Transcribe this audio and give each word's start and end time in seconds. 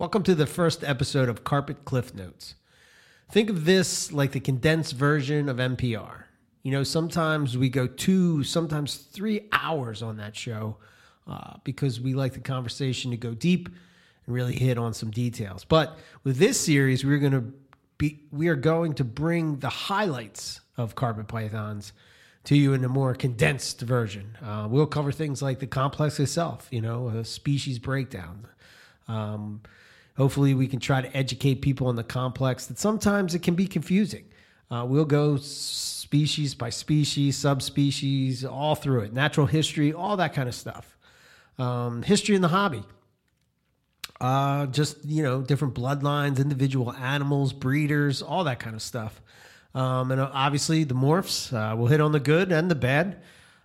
Welcome 0.00 0.22
to 0.22 0.34
the 0.34 0.46
first 0.46 0.82
episode 0.82 1.28
of 1.28 1.44
Carpet 1.44 1.84
Cliff 1.84 2.14
Notes. 2.14 2.54
Think 3.30 3.50
of 3.50 3.66
this 3.66 4.10
like 4.10 4.32
the 4.32 4.40
condensed 4.40 4.94
version 4.94 5.46
of 5.46 5.58
MPR. 5.58 6.22
You 6.62 6.72
know, 6.72 6.84
sometimes 6.84 7.58
we 7.58 7.68
go 7.68 7.86
two, 7.86 8.42
sometimes 8.42 8.94
three 8.96 9.42
hours 9.52 10.02
on 10.02 10.16
that 10.16 10.34
show 10.34 10.78
uh, 11.26 11.56
because 11.64 12.00
we 12.00 12.14
like 12.14 12.32
the 12.32 12.40
conversation 12.40 13.10
to 13.10 13.18
go 13.18 13.34
deep 13.34 13.68
and 14.24 14.34
really 14.34 14.54
hit 14.54 14.78
on 14.78 14.94
some 14.94 15.10
details. 15.10 15.66
But 15.66 15.98
with 16.24 16.38
this 16.38 16.58
series, 16.58 17.04
we're 17.04 17.18
going 17.18 17.32
to 17.32 17.52
be 17.98 18.22
we 18.32 18.48
are 18.48 18.56
going 18.56 18.94
to 18.94 19.04
bring 19.04 19.58
the 19.58 19.68
highlights 19.68 20.62
of 20.78 20.94
carpet 20.94 21.28
pythons 21.28 21.92
to 22.44 22.56
you 22.56 22.72
in 22.72 22.82
a 22.84 22.88
more 22.88 23.14
condensed 23.14 23.82
version. 23.82 24.38
Uh, 24.42 24.66
we'll 24.66 24.86
cover 24.86 25.12
things 25.12 25.42
like 25.42 25.58
the 25.58 25.66
complex 25.66 26.18
itself, 26.18 26.68
you 26.70 26.80
know, 26.80 27.08
a 27.08 27.22
species 27.22 27.78
breakdown. 27.78 28.46
Um, 29.06 29.60
hopefully, 30.20 30.52
we 30.52 30.66
can 30.66 30.80
try 30.80 31.00
to 31.00 31.16
educate 31.16 31.62
people 31.62 31.88
in 31.88 31.96
the 31.96 32.04
complex 32.04 32.66
that 32.66 32.78
sometimes 32.78 33.34
it 33.34 33.42
can 33.42 33.54
be 33.54 33.66
confusing. 33.66 34.24
Uh, 34.70 34.84
we'll 34.86 35.06
go 35.06 35.36
species 35.38 36.54
by 36.54 36.68
species, 36.68 37.36
subspecies, 37.36 38.44
all 38.44 38.74
through 38.74 39.00
it, 39.00 39.12
natural 39.14 39.46
history, 39.46 39.94
all 39.94 40.18
that 40.18 40.34
kind 40.34 40.46
of 40.46 40.54
stuff. 40.54 40.98
Um, 41.58 42.02
history 42.02 42.34
in 42.36 42.42
the 42.42 42.48
hobby. 42.48 42.82
Uh, 44.20 44.66
just 44.66 45.02
you 45.06 45.22
know, 45.22 45.40
different 45.40 45.74
bloodlines, 45.74 46.38
individual 46.38 46.92
animals, 46.92 47.54
breeders, 47.54 48.20
all 48.20 48.44
that 48.44 48.60
kind 48.60 48.76
of 48.76 48.82
stuff. 48.82 49.22
Um, 49.74 50.10
and 50.10 50.20
uh, 50.20 50.30
obviously 50.34 50.84
the 50.84 50.94
morphs. 50.94 51.50
Uh, 51.50 51.74
we'll 51.76 51.86
hit 51.86 52.02
on 52.02 52.12
the 52.12 52.20
good 52.20 52.52
and 52.52 52.70
the 52.70 52.74
bad. 52.74 53.22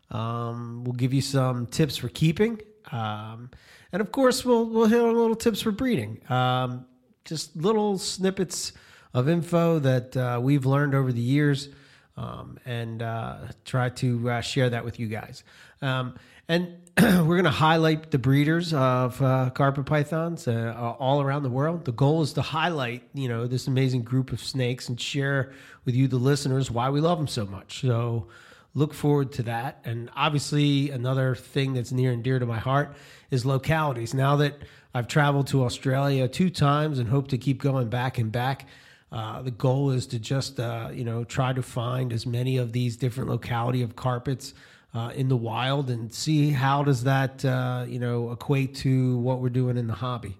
Um, 0.09 0.83
we'll 0.85 0.93
give 0.93 1.13
you 1.13 1.21
some 1.21 1.65
tips 1.65 1.97
for 1.97 2.07
keeping, 2.07 2.61
um, 2.91 3.49
and 3.91 4.01
of 4.01 4.11
course 4.11 4.43
we'll 4.43 4.65
we'll 4.65 4.87
hit 4.87 5.01
on 5.01 5.15
little 5.15 5.35
tips 5.35 5.61
for 5.61 5.71
breeding. 5.71 6.19
Um, 6.29 6.85
just 7.23 7.55
little 7.55 7.97
snippets 7.97 8.73
of 9.13 9.27
info 9.29 9.79
that 9.79 10.15
uh, 10.15 10.39
we've 10.41 10.65
learned 10.65 10.93
over 10.93 11.11
the 11.11 11.21
years, 11.21 11.69
um, 12.17 12.59
and 12.65 13.01
uh, 13.01 13.37
try 13.63 13.89
to 13.89 14.29
uh, 14.29 14.41
share 14.41 14.69
that 14.69 14.85
with 14.85 14.99
you 14.99 15.07
guys. 15.07 15.43
Um, 15.81 16.15
and 16.47 16.77
we're 17.01 17.23
going 17.23 17.43
to 17.45 17.49
highlight 17.49 18.11
the 18.11 18.19
breeders 18.19 18.73
of 18.73 19.21
uh, 19.21 19.49
carpet 19.49 19.85
pythons 19.85 20.47
uh, 20.47 20.95
all 20.99 21.21
around 21.21 21.43
the 21.43 21.49
world. 21.49 21.85
The 21.85 21.91
goal 21.91 22.21
is 22.21 22.33
to 22.33 22.41
highlight, 22.41 23.03
you 23.13 23.27
know, 23.27 23.47
this 23.47 23.67
amazing 23.67 24.03
group 24.03 24.31
of 24.31 24.39
snakes 24.39 24.87
and 24.87 24.99
share 24.99 25.51
with 25.85 25.95
you, 25.95 26.07
the 26.07 26.17
listeners, 26.17 26.69
why 26.69 26.89
we 26.89 27.01
love 27.01 27.17
them 27.17 27.27
so 27.27 27.45
much. 27.45 27.81
So 27.81 28.27
look 28.75 28.93
forward 28.93 29.31
to 29.31 29.43
that. 29.43 29.79
And 29.85 30.11
obviously, 30.15 30.91
another 30.91 31.33
thing 31.33 31.73
that's 31.73 31.91
near 31.91 32.11
and 32.11 32.23
dear 32.23 32.37
to 32.37 32.45
my 32.45 32.59
heart 32.59 32.95
is 33.31 33.45
localities. 33.45 34.13
Now 34.13 34.35
that 34.35 34.59
I've 34.93 35.07
traveled 35.07 35.47
to 35.47 35.63
Australia 35.63 36.27
two 36.27 36.49
times 36.51 36.99
and 36.99 37.09
hope 37.09 37.29
to 37.29 37.37
keep 37.37 37.61
going 37.61 37.89
back 37.89 38.17
and 38.19 38.31
back. 38.31 38.67
Uh, 39.11 39.41
the 39.41 39.51
goal 39.51 39.91
is 39.91 40.07
to 40.07 40.19
just 40.19 40.59
uh, 40.59 40.89
you 40.93 41.05
know 41.05 41.23
try 41.23 41.53
to 41.53 41.63
find 41.63 42.11
as 42.11 42.25
many 42.25 42.57
of 42.57 42.73
these 42.73 42.97
different 42.97 43.29
locality 43.29 43.81
of 43.81 43.95
carpets 43.95 44.53
uh, 44.93 45.11
in 45.15 45.29
the 45.29 45.37
wild 45.37 45.89
and 45.89 46.13
see 46.13 46.49
how 46.51 46.83
does 46.83 47.03
that 47.03 47.43
uh, 47.45 47.85
you 47.87 47.99
know 47.99 48.31
equate 48.31 48.75
to 48.75 49.17
what 49.19 49.39
we're 49.39 49.49
doing 49.49 49.77
in 49.77 49.87
the 49.87 49.93
hobby. 49.93 50.37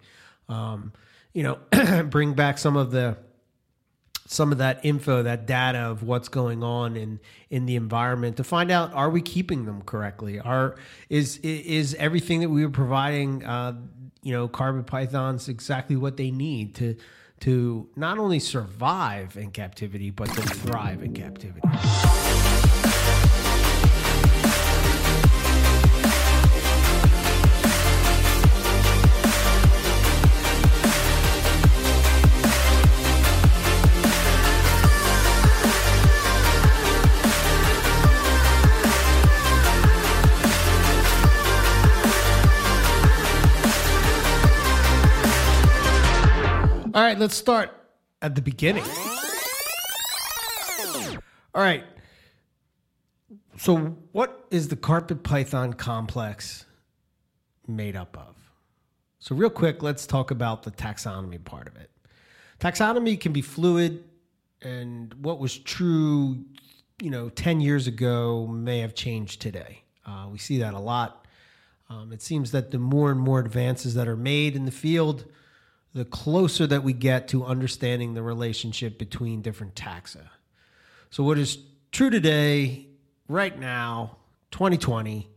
Um, 0.50 0.92
you 1.34 1.44
know, 1.44 2.04
bring 2.10 2.34
back 2.34 2.58
some 2.58 2.76
of 2.76 2.92
the 2.92 3.18
some 4.28 4.52
of 4.52 4.58
that 4.58 4.84
info, 4.84 5.24
that 5.24 5.46
data 5.46 5.78
of 5.80 6.04
what's 6.04 6.30
going 6.30 6.64
on 6.64 6.98
in 6.98 7.20
in 7.50 7.66
the 7.66 7.76
environment 7.76 8.38
to 8.38 8.44
find 8.44 8.72
out 8.72 8.94
are 8.94 9.10
we 9.10 9.22
keeping 9.22 9.66
them 9.66 9.82
correctly? 9.84 10.40
Are 10.40 10.76
is 11.10 11.38
is 11.38 11.94
everything 11.96 12.42
that 12.42 12.50
we 12.50 12.66
were 12.66 12.72
providing, 12.72 13.46
uh, 13.46 13.80
you 14.24 14.34
know, 14.34 14.48
carpet 14.48 14.88
pythons 14.88 15.48
exactly 15.48 15.96
what 15.96 16.18
they 16.18 16.32
need 16.32 16.76
to 16.76 16.96
to 17.42 17.88
not 17.96 18.18
only 18.18 18.40
survive 18.40 19.38
in 19.38 19.52
captivity 19.52 20.10
but 20.10 20.28
to 20.30 20.42
thrive 20.42 21.04
in 21.04 21.14
captivity? 21.14 21.68
All 46.96 47.02
right, 47.02 47.20
let's 47.20 47.36
start 47.36 47.72
at 48.22 48.36
the 48.36 48.42
beginning. 48.42 48.86
All 51.54 51.62
right. 51.62 51.84
So, 53.58 53.98
what 54.14 54.46
is 54.50 54.70
the 54.70 54.78
carpet 54.78 55.22
python 55.22 55.74
complex 55.74 56.64
made 57.68 57.98
up 57.98 58.18
of? 58.18 58.38
So, 59.20 59.36
real 59.36 59.50
quick, 59.50 59.84
let's 59.84 60.08
talk 60.08 60.32
about 60.32 60.64
the 60.64 60.72
taxonomy 60.72 61.44
part 61.44 61.68
of 61.68 61.76
it. 61.76 61.92
Taxonomy 62.62 63.20
can 63.20 63.34
be 63.34 63.42
fluid, 63.42 64.06
and 64.62 65.14
what 65.16 65.40
was 65.40 65.58
true, 65.58 66.46
you 67.02 67.10
know, 67.10 67.28
10 67.28 67.60
years 67.60 67.88
ago 67.88 68.48
may 68.48 68.80
have 68.80 68.96
changed 68.96 69.42
today. 69.42 69.84
Uh, 70.06 70.30
we 70.32 70.38
see 70.38 70.60
that 70.60 70.74
a 70.74 70.80
lot. 70.80 71.28
Um, 71.90 72.14
it 72.14 72.22
seems 72.22 72.52
that 72.52 72.72
the 72.72 72.80
more 72.80 73.12
and 73.12 73.20
more 73.20 73.42
advances 73.42 73.96
that 73.96 74.08
are 74.08 74.16
made 74.16 74.56
in 74.56 74.64
the 74.64 74.72
field, 74.72 75.26
the 75.96 76.06
closer 76.06 76.68
that 76.68 76.84
we 76.84 76.92
get 76.92 77.30
to 77.30 77.46
understanding 77.46 78.14
the 78.14 78.22
relationship 78.22 79.00
between 79.00 79.42
different 79.42 79.76
taxa. 79.76 80.28
So, 81.10 81.24
what 81.24 81.38
is 81.38 81.58
true 81.94 82.10
today, 82.10 82.88
right 83.30 83.58
now, 83.58 84.18
2020, 84.52 85.30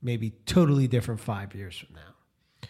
may 0.00 0.16
be 0.16 0.30
totally 0.46 0.86
different 0.86 1.18
five 1.20 1.56
years 1.56 1.76
from 1.76 1.96
now. 1.96 2.68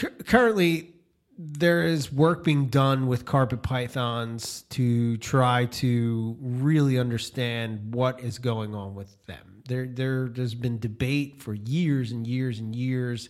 C- 0.00 0.24
currently, 0.24 0.92
there 1.38 1.84
is 1.84 2.12
work 2.12 2.42
being 2.42 2.66
done 2.66 3.06
with 3.06 3.24
carpet 3.24 3.62
pythons 3.62 4.62
to 4.70 5.16
try 5.18 5.66
to 5.66 6.36
really 6.40 6.98
understand 6.98 7.94
what 7.94 8.18
is 8.20 8.40
going 8.40 8.74
on 8.74 8.96
with 8.96 9.24
them. 9.26 9.62
There, 9.68 9.86
there, 9.86 10.28
there's 10.28 10.54
been 10.54 10.80
debate 10.80 11.40
for 11.40 11.54
years 11.54 12.10
and 12.10 12.26
years 12.26 12.58
and 12.58 12.74
years 12.74 13.28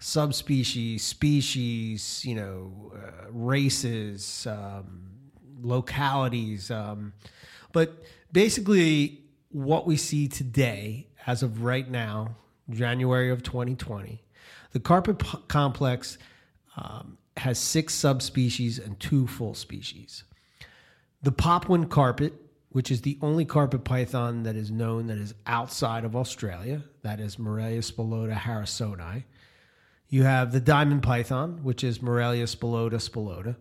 subspecies, 0.00 1.02
species, 1.02 2.24
you 2.24 2.34
know, 2.34 2.92
uh, 2.94 3.30
races, 3.30 4.46
um, 4.46 5.10
localities. 5.60 6.70
Um, 6.70 7.12
but 7.72 8.02
basically, 8.32 9.22
what 9.50 9.86
we 9.86 9.96
see 9.96 10.28
today, 10.28 11.08
as 11.26 11.42
of 11.42 11.62
right 11.62 11.88
now, 11.90 12.36
January 12.70 13.30
of 13.30 13.42
2020, 13.42 14.22
the 14.72 14.80
carpet 14.80 15.18
p- 15.18 15.38
complex 15.48 16.18
um, 16.76 17.18
has 17.36 17.58
six 17.58 17.94
subspecies 17.94 18.78
and 18.78 18.98
two 19.00 19.26
full 19.26 19.54
species. 19.54 20.24
The 21.22 21.32
Papuan 21.32 21.88
carpet, 21.88 22.34
which 22.68 22.90
is 22.90 23.02
the 23.02 23.18
only 23.22 23.44
carpet 23.44 23.82
python 23.82 24.44
that 24.44 24.54
is 24.54 24.70
known 24.70 25.08
that 25.08 25.18
is 25.18 25.34
outside 25.46 26.04
of 26.04 26.14
Australia, 26.14 26.84
that 27.02 27.18
is 27.18 27.38
Morelia 27.38 27.80
spilota 27.80 28.36
harrisoni 28.36 29.24
you 30.08 30.22
have 30.22 30.52
the 30.52 30.60
diamond 30.60 31.02
python, 31.02 31.60
which 31.62 31.84
is 31.84 32.00
Morelia 32.00 32.44
spilota 32.44 32.94
spilota. 32.94 33.56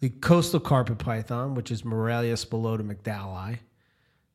The 0.00 0.10
coastal 0.10 0.60
carpet 0.60 0.98
python, 0.98 1.54
which 1.54 1.72
is 1.72 1.84
Morelia 1.84 2.34
spilota 2.34 2.82
mcdowelli. 2.82 3.58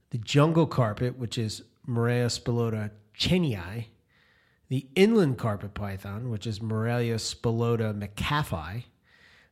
The 0.10 0.18
jungle 0.18 0.68
carpet, 0.68 1.18
which 1.18 1.38
is 1.38 1.64
Morelia 1.88 2.28
spilota 2.28 2.92
cheynei. 3.18 3.86
The 4.68 4.88
inland 4.96 5.38
carpet 5.38 5.74
python, 5.74 6.30
which 6.30 6.46
is 6.46 6.62
Morelia 6.62 7.16
spilota 7.16 7.98
metcalfei. 7.98 8.84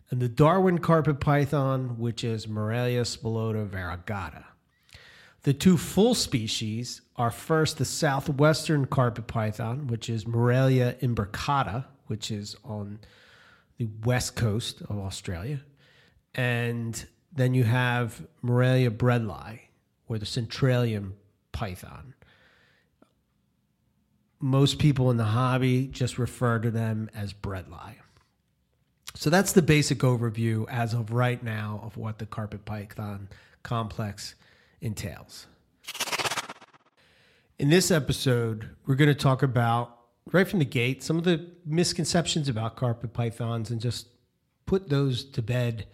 And 0.09 0.21
the 0.21 0.27
Darwin 0.27 0.79
carpet 0.79 1.21
python, 1.21 1.97
which 1.97 2.25
is 2.25 2.47
Morelia 2.47 3.03
spilota 3.03 3.65
variegata. 3.69 4.43
The 5.43 5.53
two 5.53 5.77
full 5.77 6.13
species 6.13 7.01
are 7.15 7.31
first 7.31 7.77
the 7.77 7.85
southwestern 7.85 8.85
carpet 8.85 9.25
python, 9.25 9.87
which 9.87 10.09
is 10.09 10.27
Morelia 10.27 10.95
imbricata, 11.01 11.85
which 12.07 12.29
is 12.29 12.55
on 12.63 12.99
the 13.77 13.89
west 14.03 14.35
coast 14.35 14.81
of 14.81 14.99
Australia. 14.99 15.61
And 16.35 17.03
then 17.33 17.55
you 17.55 17.63
have 17.63 18.21
Morelia 18.43 18.91
bredli, 18.91 19.61
or 20.07 20.19
the 20.19 20.25
centralian 20.25 21.13
python. 21.51 22.13
Most 24.39 24.77
people 24.77 25.09
in 25.09 25.17
the 25.17 25.23
hobby 25.23 25.87
just 25.87 26.19
refer 26.19 26.59
to 26.59 26.69
them 26.69 27.09
as 27.15 27.33
bredli. 27.33 27.95
So 29.15 29.29
that's 29.29 29.53
the 29.53 29.61
basic 29.61 29.99
overview 29.99 30.67
as 30.69 30.93
of 30.93 31.11
right 31.11 31.41
now 31.43 31.81
of 31.83 31.97
what 31.97 32.19
the 32.19 32.25
carpet 32.25 32.65
python 32.65 33.29
complex 33.63 34.35
entails. 34.81 35.47
In 37.59 37.69
this 37.69 37.91
episode, 37.91 38.69
we're 38.85 38.95
going 38.95 39.07
to 39.07 39.15
talk 39.15 39.43
about 39.43 39.97
right 40.31 40.47
from 40.47 40.59
the 40.59 40.65
gate 40.65 41.03
some 41.03 41.17
of 41.17 41.23
the 41.23 41.47
misconceptions 41.65 42.49
about 42.49 42.75
carpet 42.75 43.13
pythons 43.13 43.69
and 43.69 43.79
just 43.79 44.07
put 44.65 44.89
those 44.89 45.23
to 45.23 45.41
bed 45.41 45.85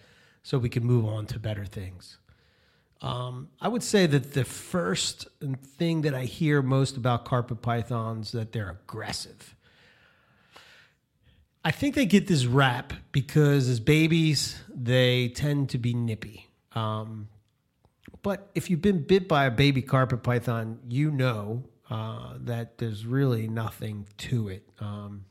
so 0.44 0.58
we 0.58 0.70
can 0.70 0.84
move 0.86 1.06
on 1.06 1.26
to 1.26 1.40
better 1.40 1.66
things. 1.66 2.18
Um, 3.02 3.50
I 3.62 3.68
would 3.68 3.84
say 3.84 4.08
that 4.08 4.34
the 4.34 4.46
first 4.46 5.28
thing 5.78 6.02
that 6.02 6.16
I 6.16 6.24
hear 6.24 6.62
most 6.62 6.98
about 6.98 7.26
carpet 7.26 7.62
pythons 7.62 8.32
that 8.32 8.54
they're 8.54 8.70
aggressive. 8.70 9.56
I 11.64 11.72
think 11.72 11.96
they 11.96 12.06
get 12.06 12.28
this 12.28 12.46
rap 12.46 12.94
because 13.12 13.68
as 13.68 13.80
babies 13.80 14.60
they 14.74 15.30
tend 15.30 15.70
to 15.72 15.78
be 15.78 15.94
nippy. 15.94 16.48
Um, 16.74 17.28
but 18.22 18.50
if 18.56 18.70
you've 18.70 18.82
been 18.82 19.04
bit 19.04 19.28
by 19.28 19.46
a 19.46 19.52
baby 19.52 19.82
carpet 19.82 20.24
python, 20.24 20.80
you 20.88 21.12
know 21.12 21.64
uh, 21.90 22.34
that 22.40 22.78
there's 22.78 23.06
really 23.06 23.48
nothing 23.48 24.08
to 24.18 24.50
it. 24.50 24.68
Um, 24.80 25.26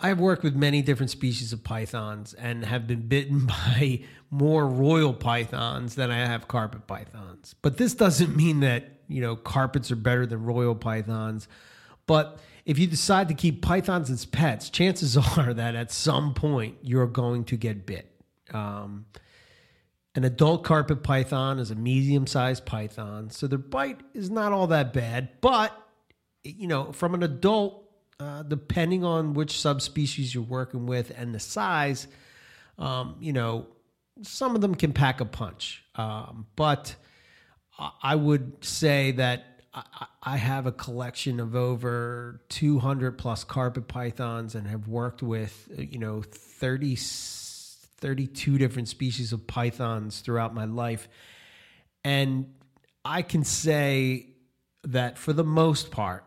I've 0.00 0.20
worked 0.20 0.44
with 0.44 0.54
many 0.54 0.80
different 0.80 1.10
species 1.10 1.52
of 1.52 1.64
pythons 1.64 2.32
and 2.32 2.64
have 2.64 2.86
been 2.86 3.08
bitten 3.08 3.46
by 3.46 4.02
more 4.30 4.66
royal 4.66 5.12
pythons 5.12 5.94
than 5.94 6.10
I 6.10 6.26
have 6.26 6.48
carpet 6.48 6.86
pythons. 6.86 7.54
But 7.62 7.78
this 7.78 7.94
doesn't 7.94 8.36
mean 8.36 8.60
that, 8.60 9.00
you 9.08 9.20
know, 9.20 9.34
carpets 9.34 9.90
are 9.90 9.96
better 9.96 10.26
than 10.26 10.44
royal 10.44 10.74
pythons. 10.74 11.48
But 12.06 12.38
if 12.68 12.78
you 12.78 12.86
decide 12.86 13.28
to 13.28 13.34
keep 13.34 13.62
pythons 13.62 14.10
as 14.10 14.26
pets, 14.26 14.68
chances 14.68 15.16
are 15.38 15.54
that 15.54 15.74
at 15.74 15.90
some 15.90 16.34
point 16.34 16.76
you're 16.82 17.06
going 17.06 17.44
to 17.44 17.56
get 17.56 17.86
bit. 17.86 18.12
Um, 18.52 19.06
an 20.14 20.24
adult 20.24 20.64
carpet 20.64 21.02
python 21.02 21.58
is 21.58 21.70
a 21.70 21.74
medium 21.74 22.26
sized 22.26 22.66
python, 22.66 23.30
so 23.30 23.46
their 23.46 23.58
bite 23.58 24.00
is 24.12 24.30
not 24.30 24.52
all 24.52 24.66
that 24.66 24.92
bad. 24.92 25.40
But, 25.40 25.72
you 26.44 26.66
know, 26.66 26.92
from 26.92 27.14
an 27.14 27.22
adult 27.22 27.88
uh, 28.20 28.42
depending 28.42 29.02
on 29.02 29.32
which 29.32 29.58
subspecies 29.58 30.34
you're 30.34 30.42
working 30.42 30.86
with 30.86 31.10
and 31.16 31.34
the 31.34 31.40
size, 31.40 32.06
um, 32.78 33.16
you 33.18 33.32
know, 33.32 33.66
some 34.22 34.54
of 34.54 34.60
them 34.60 34.74
can 34.74 34.92
pack 34.92 35.20
a 35.20 35.24
punch. 35.24 35.84
Um, 35.94 36.46
but 36.54 36.96
I 38.02 38.14
would 38.14 38.62
say 38.62 39.12
that 39.12 39.57
I 40.22 40.36
have 40.36 40.66
a 40.66 40.72
collection 40.72 41.40
of 41.40 41.54
over 41.54 42.40
200 42.48 43.18
plus 43.18 43.44
carpet 43.44 43.88
pythons 43.88 44.54
and 44.54 44.66
have 44.66 44.88
worked 44.88 45.22
with, 45.22 45.68
you 45.76 45.98
know, 45.98 46.22
30, 46.22 46.96
32 46.96 48.58
different 48.58 48.88
species 48.88 49.32
of 49.32 49.46
pythons 49.46 50.20
throughout 50.20 50.54
my 50.54 50.64
life. 50.64 51.08
And 52.04 52.54
I 53.04 53.22
can 53.22 53.44
say 53.44 54.28
that 54.84 55.18
for 55.18 55.32
the 55.32 55.44
most 55.44 55.90
part, 55.90 56.24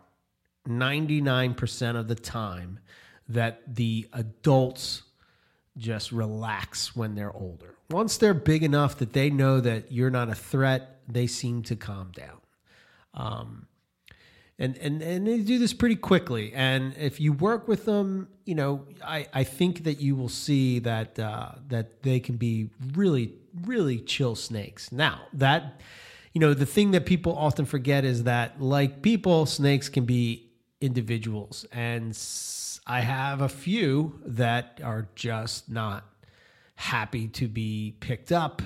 99% 0.67 1.95
of 1.95 2.07
the 2.07 2.15
time 2.15 2.79
that 3.29 3.61
the 3.75 4.07
adults 4.13 5.03
just 5.77 6.11
relax 6.11 6.95
when 6.95 7.15
they're 7.15 7.35
older. 7.35 7.75
Once 7.89 8.17
they're 8.17 8.33
big 8.33 8.63
enough 8.63 8.97
that 8.97 9.13
they 9.13 9.29
know 9.29 9.59
that 9.61 9.91
you're 9.91 10.09
not 10.09 10.29
a 10.29 10.35
threat, 10.35 10.99
they 11.07 11.27
seem 11.27 11.63
to 11.63 11.75
calm 11.75 12.11
down. 12.13 12.40
Um, 13.13 13.67
and, 14.59 14.77
and, 14.77 15.01
and 15.01 15.25
they 15.25 15.39
do 15.39 15.57
this 15.57 15.73
pretty 15.73 15.95
quickly. 15.95 16.53
And 16.53 16.95
if 16.97 17.19
you 17.19 17.33
work 17.33 17.67
with 17.67 17.85
them, 17.85 18.27
you 18.45 18.53
know, 18.53 18.85
I, 19.03 19.27
I 19.33 19.43
think 19.43 19.85
that 19.85 19.99
you 19.99 20.15
will 20.15 20.29
see 20.29 20.79
that, 20.79 21.17
uh, 21.17 21.53
that 21.69 22.03
they 22.03 22.19
can 22.19 22.37
be 22.37 22.69
really, 22.93 23.33
really 23.63 23.99
chill 23.99 24.35
snakes. 24.35 24.91
Now, 24.91 25.21
that, 25.33 25.81
you 26.33 26.39
know, 26.39 26.53
the 26.53 26.65
thing 26.65 26.91
that 26.91 27.05
people 27.05 27.35
often 27.35 27.65
forget 27.65 28.05
is 28.05 28.23
that, 28.25 28.61
like 28.61 29.01
people, 29.01 29.45
snakes 29.45 29.89
can 29.89 30.05
be 30.05 30.51
individuals. 30.79 31.65
And 31.71 32.17
I 32.85 33.01
have 33.01 33.41
a 33.41 33.49
few 33.49 34.19
that 34.25 34.79
are 34.83 35.07
just 35.15 35.69
not 35.69 36.05
happy 36.75 37.27
to 37.29 37.47
be 37.47 37.95
picked 37.99 38.31
up, 38.31 38.61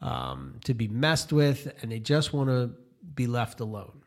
um, 0.00 0.56
to 0.64 0.74
be 0.74 0.88
messed 0.88 1.32
with, 1.32 1.72
and 1.82 1.92
they 1.92 1.98
just 1.98 2.32
want 2.32 2.48
to 2.48 2.70
be 3.14 3.26
left 3.26 3.60
alone. 3.60 4.02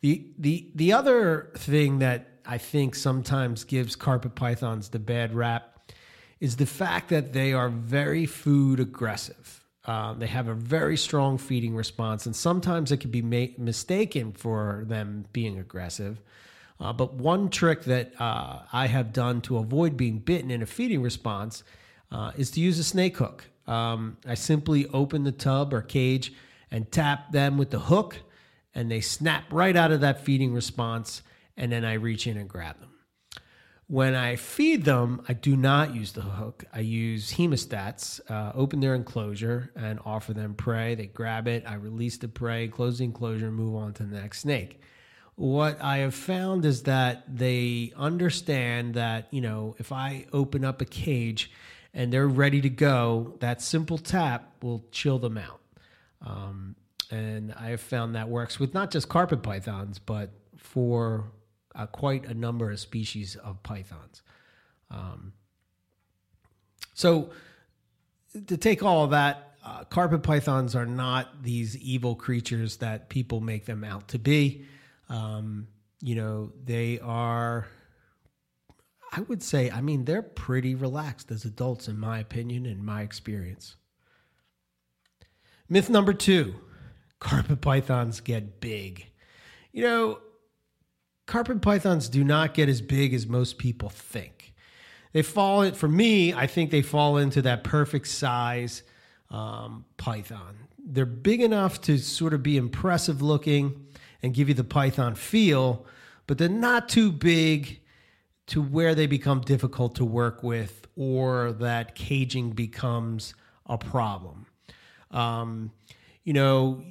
The, 0.00 0.26
the, 0.38 0.70
the 0.74 0.92
other 0.92 1.50
thing 1.56 1.98
that 1.98 2.28
I 2.46 2.58
think 2.58 2.94
sometimes 2.94 3.64
gives 3.64 3.96
carpet 3.96 4.34
pythons 4.34 4.88
the 4.88 4.98
bad 4.98 5.34
rap 5.34 5.92
is 6.40 6.56
the 6.56 6.66
fact 6.66 7.10
that 7.10 7.32
they 7.32 7.52
are 7.52 7.68
very 7.68 8.26
food 8.26 8.80
aggressive. 8.80 9.64
Um, 9.84 10.18
they 10.18 10.26
have 10.26 10.48
a 10.48 10.54
very 10.54 10.96
strong 10.96 11.38
feeding 11.38 11.74
response, 11.74 12.26
and 12.26 12.34
sometimes 12.34 12.92
it 12.92 12.98
can 12.98 13.10
be 13.10 13.22
ma- 13.22 13.52
mistaken 13.58 14.32
for 14.32 14.84
them 14.86 15.26
being 15.32 15.58
aggressive. 15.58 16.20
Uh, 16.78 16.92
but 16.92 17.14
one 17.14 17.50
trick 17.50 17.84
that 17.84 18.18
uh, 18.20 18.60
I 18.72 18.86
have 18.86 19.12
done 19.12 19.42
to 19.42 19.58
avoid 19.58 19.96
being 19.96 20.18
bitten 20.18 20.50
in 20.50 20.62
a 20.62 20.66
feeding 20.66 21.02
response 21.02 21.62
uh, 22.10 22.32
is 22.36 22.50
to 22.52 22.60
use 22.60 22.78
a 22.78 22.84
snake 22.84 23.18
hook. 23.18 23.44
Um, 23.66 24.16
I 24.26 24.34
simply 24.34 24.86
open 24.88 25.24
the 25.24 25.32
tub 25.32 25.74
or 25.74 25.82
cage 25.82 26.32
and 26.70 26.90
tap 26.90 27.32
them 27.32 27.58
with 27.58 27.70
the 27.70 27.78
hook, 27.78 28.18
and 28.74 28.90
they 28.90 29.00
snap 29.00 29.44
right 29.52 29.76
out 29.76 29.92
of 29.92 30.00
that 30.00 30.24
feeding 30.24 30.54
response, 30.54 31.22
and 31.56 31.72
then 31.72 31.84
I 31.84 31.94
reach 31.94 32.26
in 32.26 32.36
and 32.36 32.48
grab 32.48 32.78
them. 32.80 32.90
When 33.86 34.14
I 34.14 34.36
feed 34.36 34.84
them, 34.84 35.22
I 35.28 35.32
do 35.32 35.56
not 35.56 35.94
use 35.96 36.12
the 36.12 36.20
hook. 36.20 36.64
I 36.72 36.78
use 36.78 37.32
hemostats, 37.32 38.20
uh, 38.30 38.52
open 38.54 38.78
their 38.78 38.94
enclosure, 38.94 39.72
and 39.74 39.98
offer 40.04 40.32
them 40.32 40.54
prey. 40.54 40.94
They 40.94 41.06
grab 41.06 41.48
it, 41.48 41.64
I 41.66 41.74
release 41.74 42.16
the 42.16 42.28
prey, 42.28 42.68
close 42.68 42.98
the 42.98 43.04
enclosure, 43.04 43.48
and 43.48 43.56
move 43.56 43.74
on 43.74 43.94
to 43.94 44.04
the 44.04 44.20
next 44.20 44.40
snake 44.40 44.80
what 45.40 45.80
I 45.80 45.98
have 45.98 46.14
found 46.14 46.66
is 46.66 46.82
that 46.82 47.24
they 47.26 47.94
understand 47.96 48.92
that, 48.92 49.28
you 49.30 49.40
know, 49.40 49.74
if 49.78 49.90
I 49.90 50.26
open 50.34 50.66
up 50.66 50.82
a 50.82 50.84
cage 50.84 51.50
and 51.94 52.12
they're 52.12 52.28
ready 52.28 52.60
to 52.60 52.68
go, 52.68 53.36
that 53.40 53.62
simple 53.62 53.96
tap 53.96 54.52
will 54.62 54.84
chill 54.92 55.18
them 55.18 55.38
out. 55.38 55.59
Um, 56.24 56.76
and 57.10 57.52
I 57.54 57.68
have 57.70 57.80
found 57.80 58.14
that 58.14 58.28
works 58.28 58.60
with 58.60 58.74
not 58.74 58.90
just 58.90 59.08
carpet 59.08 59.42
pythons, 59.42 59.98
but 59.98 60.30
for 60.56 61.32
uh, 61.74 61.86
quite 61.86 62.26
a 62.26 62.34
number 62.34 62.70
of 62.70 62.78
species 62.78 63.36
of 63.36 63.62
pythons. 63.62 64.22
Um, 64.90 65.32
so, 66.94 67.30
to 68.46 68.56
take 68.56 68.82
all 68.82 69.04
of 69.04 69.10
that, 69.10 69.54
uh, 69.64 69.84
carpet 69.84 70.22
pythons 70.22 70.74
are 70.74 70.86
not 70.86 71.42
these 71.42 71.76
evil 71.78 72.14
creatures 72.14 72.76
that 72.78 73.08
people 73.08 73.40
make 73.40 73.66
them 73.66 73.84
out 73.84 74.08
to 74.08 74.18
be. 74.18 74.64
Um, 75.08 75.68
you 76.00 76.14
know, 76.14 76.52
they 76.64 76.98
are, 77.00 77.66
I 79.12 79.20
would 79.22 79.42
say, 79.42 79.70
I 79.70 79.80
mean, 79.80 80.04
they're 80.04 80.22
pretty 80.22 80.74
relaxed 80.74 81.30
as 81.30 81.44
adults, 81.44 81.88
in 81.88 81.98
my 81.98 82.18
opinion, 82.20 82.64
in 82.66 82.84
my 82.84 83.02
experience. 83.02 83.76
Myth 85.72 85.88
number 85.88 86.12
two 86.12 86.56
carpet 87.20 87.60
pythons 87.60 88.20
get 88.20 88.60
big. 88.60 89.06
You 89.72 89.84
know, 89.84 90.18
carpet 91.26 91.62
pythons 91.62 92.08
do 92.08 92.24
not 92.24 92.54
get 92.54 92.68
as 92.68 92.80
big 92.80 93.14
as 93.14 93.26
most 93.26 93.56
people 93.56 93.88
think. 93.88 94.52
They 95.12 95.22
fall, 95.22 95.70
for 95.72 95.88
me, 95.88 96.34
I 96.34 96.48
think 96.48 96.72
they 96.72 96.82
fall 96.82 97.18
into 97.18 97.40
that 97.42 97.62
perfect 97.62 98.08
size 98.08 98.82
um, 99.30 99.84
python. 99.96 100.56
They're 100.84 101.06
big 101.06 101.40
enough 101.40 101.80
to 101.82 101.98
sort 101.98 102.34
of 102.34 102.42
be 102.42 102.56
impressive 102.56 103.22
looking 103.22 103.86
and 104.22 104.34
give 104.34 104.48
you 104.48 104.54
the 104.54 104.64
Python 104.64 105.14
feel, 105.14 105.86
but 106.26 106.38
they're 106.38 106.48
not 106.48 106.88
too 106.88 107.12
big 107.12 107.80
to 108.48 108.60
where 108.60 108.94
they 108.94 109.06
become 109.06 109.40
difficult 109.40 109.94
to 109.96 110.04
work 110.04 110.42
with 110.42 110.86
or 110.96 111.52
that 111.52 111.94
caging 111.94 112.50
becomes 112.50 113.34
a 113.66 113.78
problem. 113.78 114.46
Um, 115.10 115.72
you 116.24 116.32
know, 116.32 116.82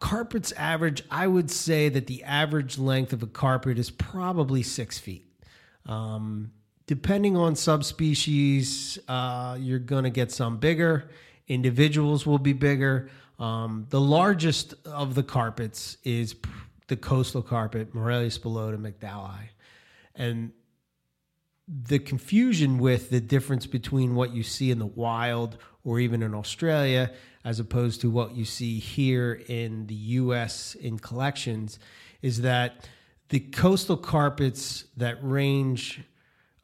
carpets 0.00 0.52
average, 0.52 1.02
I 1.10 1.26
would 1.26 1.50
say 1.50 1.88
that 1.88 2.06
the 2.06 2.24
average 2.24 2.78
length 2.78 3.12
of 3.12 3.22
a 3.22 3.26
carpet 3.26 3.78
is 3.78 3.90
probably 3.90 4.62
six 4.62 4.98
feet. 4.98 5.26
Um, 5.86 6.52
depending 6.86 7.36
on 7.36 7.56
subspecies, 7.56 8.98
uh, 9.08 9.56
you're 9.58 9.78
going 9.78 10.04
to 10.04 10.10
get 10.10 10.32
some 10.32 10.58
bigger. 10.58 11.10
Individuals 11.48 12.26
will 12.26 12.38
be 12.38 12.52
bigger. 12.52 13.10
Um, 13.38 13.86
the 13.90 14.00
largest 14.00 14.74
of 14.84 15.14
the 15.14 15.22
carpets 15.22 15.96
is 16.04 16.34
the 16.88 16.96
coastal 16.96 17.42
carpet, 17.42 17.94
Morelia 17.94 18.30
spilota, 18.30 18.76
McDowell, 18.78 19.48
and 20.14 20.52
the 21.66 21.98
confusion 21.98 22.78
with 22.78 23.10
the 23.10 23.20
difference 23.20 23.66
between 23.66 24.14
what 24.14 24.34
you 24.34 24.42
see 24.42 24.70
in 24.70 24.78
the 24.78 24.86
wild 24.86 25.56
or 25.82 25.98
even 25.98 26.22
in 26.22 26.34
Australia 26.34 27.10
as 27.44 27.60
opposed 27.60 28.00
to 28.00 28.10
what 28.10 28.34
you 28.34 28.44
see 28.44 28.78
here 28.78 29.40
in 29.48 29.86
the 29.86 29.94
US 29.94 30.74
in 30.74 30.98
collections 30.98 31.78
is 32.22 32.40
that 32.42 32.88
the 33.28 33.40
coastal 33.40 33.96
carpets 33.96 34.84
that 34.96 35.18
range 35.22 36.02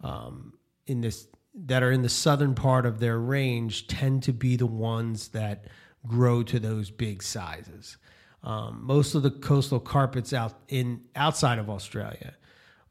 um, 0.03 0.55
in 0.87 1.01
this 1.01 1.27
that 1.55 1.83
are 1.83 1.91
in 1.91 2.03
the 2.03 2.09
southern 2.09 2.55
part 2.55 2.87
of 2.87 3.01
their 3.01 3.19
range 3.19 3.87
tend 3.87 4.23
to 4.23 4.33
be 4.33 4.57
the 4.57 4.67
ones 4.67 5.29
that 5.29 5.65
grow 6.07 6.43
to 6.43 6.59
those 6.59 6.91
big 6.91 7.23
sizes. 7.23 7.99
Um, 8.43 8.81
most 8.83 9.15
of 9.15 9.23
the 9.23 9.31
coastal 9.31 9.81
carpets 9.81 10.33
out 10.33 10.55
in 10.69 11.03
outside 11.15 11.59
of 11.59 11.69
Australia 11.69 12.35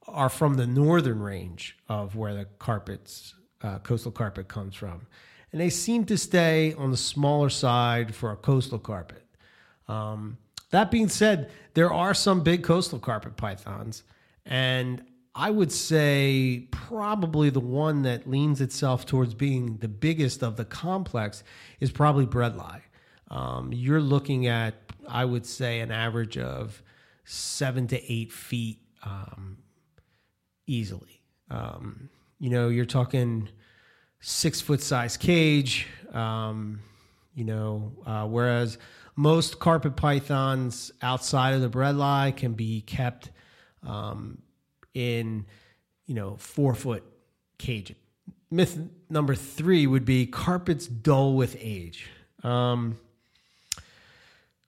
are 0.07 0.29
from 0.29 0.55
the 0.55 0.67
northern 0.67 1.19
range 1.19 1.77
of 1.87 2.15
where 2.15 2.35
the 2.35 2.45
carpets 2.59 3.33
uh, 3.61 3.79
coastal 3.79 4.11
carpet 4.11 4.47
comes 4.47 4.75
from, 4.75 5.07
and 5.51 5.59
they 5.59 5.69
seem 5.69 6.05
to 6.05 6.17
stay 6.17 6.73
on 6.73 6.91
the 6.91 6.97
smaller 6.97 7.49
side 7.49 8.13
for 8.13 8.31
a 8.31 8.35
coastal 8.35 8.79
carpet. 8.79 9.23
Um, 9.87 10.37
that 10.71 10.91
being 10.91 11.09
said, 11.09 11.49
there 11.73 11.91
are 11.91 12.13
some 12.13 12.41
big 12.41 12.63
coastal 12.63 12.99
carpet 12.99 13.37
pythons, 13.37 14.03
and 14.45 15.03
I 15.35 15.51
would 15.51 15.71
say 15.71 16.67
probably 16.71 17.49
the 17.49 17.59
one 17.59 18.01
that 18.03 18.29
leans 18.29 18.61
itself 18.61 19.05
towards 19.05 19.33
being 19.33 19.77
the 19.77 19.87
biggest 19.87 20.43
of 20.43 20.57
the 20.57 20.65
complex 20.65 21.43
is 21.79 21.91
probably 21.91 22.25
bredli. 22.25 22.81
Um, 23.31 23.71
you're 23.71 24.01
looking 24.01 24.47
at, 24.47 24.75
I 25.07 25.25
would 25.25 25.45
say, 25.45 25.79
an 25.79 25.91
average 25.91 26.37
of 26.37 26.81
seven 27.25 27.87
to 27.87 28.11
eight 28.11 28.31
feet 28.31 28.79
um, 29.03 29.59
easily. 30.65 31.21
Um, 31.49 32.09
you 32.39 32.49
know, 32.49 32.69
you're 32.69 32.85
talking 32.85 33.49
six 34.19 34.61
foot 34.61 34.81
size 34.81 35.17
cage. 35.17 35.87
Um, 36.13 36.81
you 37.35 37.45
know, 37.45 37.93
uh, 38.05 38.25
whereas 38.25 38.77
most 39.15 39.59
carpet 39.59 39.95
pythons 39.95 40.91
outside 41.01 41.53
of 41.53 41.61
the 41.61 41.69
bredli 41.69 42.35
can 42.35 42.53
be 42.53 42.81
kept 42.81 43.31
um, 43.85 44.41
in, 44.93 45.45
you 46.05 46.15
know, 46.15 46.35
four 46.37 46.73
foot 46.73 47.03
cage. 47.57 47.95
Myth 48.51 48.79
number 49.09 49.35
three 49.35 49.85
would 49.85 50.05
be 50.05 50.25
carpets 50.25 50.87
dull 50.87 51.35
with 51.35 51.55
age. 51.59 52.09
Um, 52.43 52.97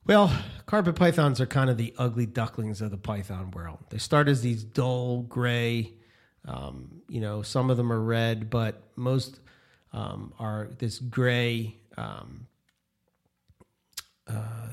well, 0.05 0.35
carpet 0.65 0.95
pythons 0.95 1.39
are 1.39 1.45
kind 1.45 1.69
of 1.69 1.77
the 1.77 1.93
ugly 1.97 2.25
ducklings 2.25 2.81
of 2.81 2.91
the 2.91 2.97
python 2.97 3.51
world. 3.51 3.79
They 3.89 3.97
start 3.97 4.27
as 4.27 4.41
these 4.41 4.63
dull 4.63 5.21
gray, 5.23 5.93
um, 6.45 7.01
you 7.07 7.21
know, 7.21 7.41
some 7.41 7.69
of 7.69 7.77
them 7.77 7.91
are 7.91 7.99
red, 7.99 8.49
but 8.49 8.81
most 8.95 9.39
um, 9.93 10.33
are 10.39 10.69
this 10.79 10.99
gray, 10.99 11.75
um, 11.97 12.47
uh, 14.27 14.69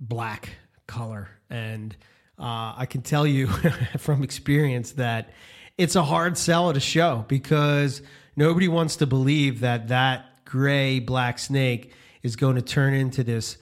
black 0.00 0.50
color. 0.86 1.28
And 1.50 1.94
uh, 2.38 2.74
I 2.76 2.86
can 2.86 3.02
tell 3.02 3.26
you 3.26 3.46
from 3.98 4.22
experience 4.22 4.92
that 4.92 5.30
it's 5.78 5.96
a 5.96 6.02
hard 6.02 6.36
sell 6.38 6.70
at 6.70 6.76
a 6.76 6.80
show 6.80 7.24
because 7.28 8.02
nobody 8.36 8.68
wants 8.68 8.96
to 8.96 9.06
believe 9.06 9.60
that 9.60 9.88
that 9.88 10.44
gray 10.44 10.98
black 10.98 11.38
snake 11.38 11.92
is 12.22 12.36
going 12.36 12.56
to 12.56 12.62
turn 12.62 12.94
into 12.94 13.22
this 13.22 13.58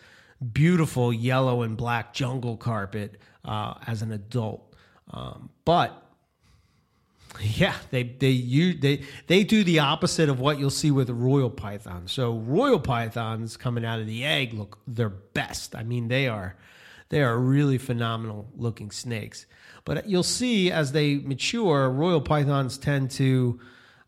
beautiful 0.53 1.13
yellow 1.13 1.63
and 1.63 1.77
black 1.77 2.13
jungle 2.15 2.57
carpet 2.57 3.21
uh, 3.45 3.75
as 3.87 4.03
an 4.03 4.13
adult. 4.13 4.75
Um, 5.11 5.51
but 5.65 6.03
yeah, 7.41 7.77
they 7.91 8.03
they 8.03 8.31
you 8.31 8.75
they 8.75 9.03
they 9.27 9.45
do 9.45 9.65
the 9.65 9.79
opposite 9.79 10.29
of 10.29 10.41
what 10.41 10.59
you'll 10.59 10.71
see 10.71 10.91
with 10.91 11.09
royal 11.11 11.51
python. 11.51 12.07
So 12.07 12.37
royal 12.39 12.81
pythons 12.81 13.57
coming 13.57 13.85
out 13.85 14.01
of 14.01 14.07
the 14.07 14.25
egg 14.25 14.53
look 14.53 14.79
their 14.87 15.09
best. 15.09 15.75
I 15.75 15.83
mean, 15.83 16.09
they 16.09 16.29
are 16.29 16.57
they 17.09 17.23
are 17.23 17.39
really 17.39 17.79
phenomenal 17.79 18.49
looking 18.57 18.91
snakes. 18.91 19.47
But 19.85 20.09
you'll 20.09 20.23
see 20.23 20.71
as 20.71 20.93
they 20.93 21.17
mature, 21.17 21.91
royal 21.91 22.21
pythons 22.21 22.79
tend 22.79 23.11
to 23.13 23.61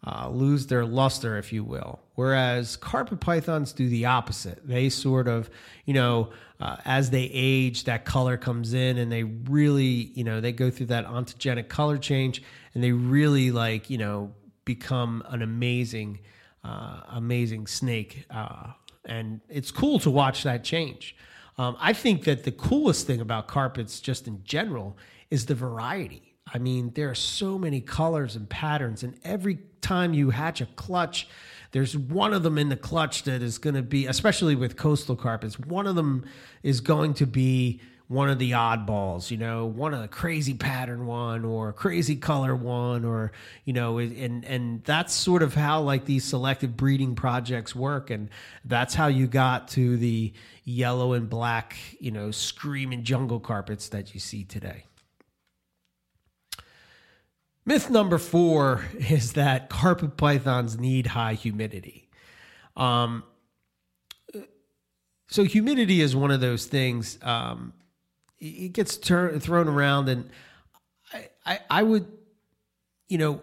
uh, 0.06 0.28
lose 0.28 0.66
their 0.66 0.84
luster, 0.84 1.38
if 1.38 1.52
you 1.52 1.64
will. 1.64 2.00
Whereas 2.14 2.76
carpet 2.76 3.20
pythons 3.20 3.72
do 3.72 3.88
the 3.88 4.04
opposite. 4.04 4.66
They 4.66 4.88
sort 4.90 5.28
of, 5.28 5.48
you 5.86 5.94
know, 5.94 6.30
uh, 6.60 6.76
as 6.84 7.10
they 7.10 7.30
age, 7.32 7.84
that 7.84 8.04
color 8.04 8.36
comes 8.36 8.74
in 8.74 8.98
and 8.98 9.10
they 9.10 9.24
really, 9.24 10.12
you 10.14 10.22
know, 10.22 10.40
they 10.40 10.52
go 10.52 10.70
through 10.70 10.86
that 10.86 11.06
ontogenic 11.06 11.68
color 11.68 11.96
change 11.96 12.42
and 12.74 12.84
they 12.84 12.92
really 12.92 13.50
like, 13.50 13.88
you 13.88 13.98
know, 13.98 14.32
become 14.64 15.22
an 15.28 15.42
amazing, 15.42 16.20
uh, 16.62 17.00
amazing 17.08 17.66
snake. 17.66 18.26
Uh, 18.30 18.72
and 19.06 19.40
it's 19.48 19.70
cool 19.70 19.98
to 20.00 20.10
watch 20.10 20.42
that 20.42 20.64
change. 20.64 21.16
Um, 21.56 21.76
I 21.80 21.92
think 21.92 22.24
that 22.24 22.44
the 22.44 22.52
coolest 22.52 23.06
thing 23.06 23.20
about 23.20 23.48
carpets, 23.48 24.00
just 24.00 24.26
in 24.26 24.42
general, 24.44 24.96
is 25.30 25.46
the 25.46 25.54
variety 25.54 26.33
I 26.52 26.58
mean, 26.58 26.92
there 26.94 27.10
are 27.10 27.14
so 27.14 27.58
many 27.58 27.80
colors 27.80 28.36
and 28.36 28.48
patterns, 28.48 29.02
and 29.02 29.18
every 29.24 29.60
time 29.80 30.14
you 30.14 30.30
hatch 30.30 30.60
a 30.60 30.66
clutch, 30.66 31.28
there's 31.72 31.96
one 31.96 32.32
of 32.32 32.42
them 32.42 32.58
in 32.58 32.68
the 32.68 32.76
clutch 32.76 33.24
that 33.24 33.42
is 33.42 33.58
going 33.58 33.74
to 33.74 33.82
be, 33.82 34.06
especially 34.06 34.54
with 34.54 34.76
coastal 34.76 35.16
carpets, 35.16 35.58
one 35.58 35.86
of 35.86 35.96
them 35.96 36.24
is 36.62 36.80
going 36.80 37.14
to 37.14 37.26
be 37.26 37.80
one 38.06 38.28
of 38.28 38.38
the 38.38 38.50
oddballs, 38.50 39.30
you 39.30 39.36
know, 39.38 39.64
one 39.64 39.94
of 39.94 40.02
the 40.02 40.08
crazy 40.08 40.54
pattern 40.54 41.06
one 41.06 41.44
or 41.44 41.72
crazy 41.72 42.16
color 42.16 42.54
one, 42.54 43.04
or 43.04 43.32
you 43.64 43.72
know, 43.72 43.98
and 43.98 44.44
and 44.44 44.84
that's 44.84 45.14
sort 45.14 45.42
of 45.42 45.54
how 45.54 45.80
like 45.80 46.04
these 46.04 46.24
selective 46.24 46.76
breeding 46.76 47.14
projects 47.14 47.74
work, 47.74 48.10
and 48.10 48.28
that's 48.64 48.94
how 48.94 49.06
you 49.06 49.26
got 49.26 49.68
to 49.68 49.96
the 49.96 50.32
yellow 50.64 51.14
and 51.14 51.30
black, 51.30 51.76
you 51.98 52.10
know, 52.10 52.30
screaming 52.30 53.02
jungle 53.02 53.40
carpets 53.40 53.88
that 53.88 54.12
you 54.12 54.20
see 54.20 54.44
today. 54.44 54.84
Myth 57.66 57.90
number 57.90 58.18
four 58.18 58.84
is 58.98 59.34
that 59.34 59.68
carpet 59.68 60.16
pythons 60.16 60.78
need 60.78 61.08
high 61.08 61.34
humidity. 61.34 62.08
Um, 62.76 63.24
so 65.28 65.44
humidity 65.44 66.00
is 66.00 66.14
one 66.14 66.30
of 66.30 66.40
those 66.40 66.66
things. 66.66 67.18
Um, 67.22 67.72
it 68.38 68.72
gets 68.72 68.96
tur- 68.96 69.38
thrown 69.38 69.68
around, 69.68 70.08
and 70.08 70.30
I, 71.12 71.28
I, 71.46 71.58
I 71.70 71.82
would, 71.82 72.06
you 73.08 73.18
know, 73.18 73.40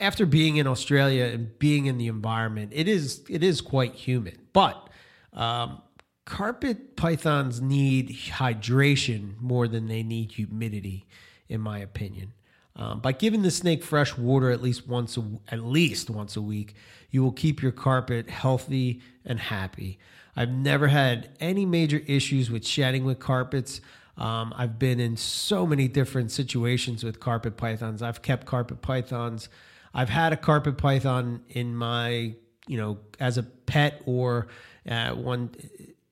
after 0.00 0.26
being 0.26 0.56
in 0.56 0.66
Australia 0.66 1.24
and 1.26 1.58
being 1.58 1.86
in 1.86 1.98
the 1.98 2.08
environment, 2.08 2.72
it 2.74 2.88
is 2.88 3.22
it 3.28 3.42
is 3.42 3.60
quite 3.60 3.94
humid. 3.94 4.38
But 4.52 4.88
um, 5.32 5.82
carpet 6.24 6.96
pythons 6.96 7.60
need 7.60 8.10
hydration 8.10 9.40
more 9.40 9.68
than 9.68 9.86
they 9.86 10.02
need 10.02 10.32
humidity, 10.32 11.06
in 11.48 11.60
my 11.60 11.78
opinion. 11.78 12.32
Um, 12.76 13.00
by 13.00 13.12
giving 13.12 13.42
the 13.42 13.50
snake 13.50 13.82
fresh 13.82 14.16
water 14.18 14.50
at 14.50 14.62
least 14.62 14.86
once 14.86 15.16
a, 15.16 15.24
at 15.48 15.64
least 15.64 16.10
once 16.10 16.36
a 16.36 16.42
week, 16.42 16.74
you 17.10 17.22
will 17.22 17.32
keep 17.32 17.62
your 17.62 17.72
carpet 17.72 18.28
healthy 18.28 19.00
and 19.24 19.40
happy. 19.40 19.98
I've 20.36 20.50
never 20.50 20.88
had 20.88 21.30
any 21.40 21.64
major 21.64 22.02
issues 22.06 22.50
with 22.50 22.66
shedding 22.66 23.04
with 23.04 23.18
carpets. 23.18 23.80
Um, 24.18 24.52
I've 24.56 24.78
been 24.78 25.00
in 25.00 25.16
so 25.16 25.66
many 25.66 25.88
different 25.88 26.30
situations 26.30 27.02
with 27.02 27.18
carpet 27.18 27.56
pythons. 27.56 28.02
I've 28.02 28.20
kept 28.20 28.46
carpet 28.46 28.82
pythons. 28.82 29.48
I've 29.94 30.10
had 30.10 30.34
a 30.34 30.36
carpet 30.36 30.76
python 30.76 31.42
in 31.48 31.74
my, 31.74 32.34
you 32.66 32.76
know, 32.76 32.98
as 33.18 33.38
a 33.38 33.42
pet 33.42 34.02
or 34.04 34.48
uh, 34.86 35.12
one 35.12 35.50